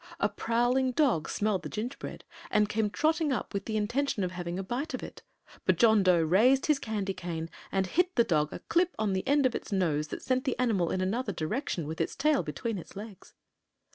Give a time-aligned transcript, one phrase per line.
[0.19, 4.57] A prowling dog smelled the gingerbread and came trotting up with the intention of having
[4.57, 5.21] a bite of it;
[5.63, 9.27] but John Dough raised his candy cane and hit the dog a clip on the
[9.27, 12.79] end of its nose that sent the animal in another direction with its tail between
[12.79, 13.35] its legs.